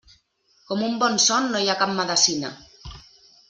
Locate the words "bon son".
1.03-1.47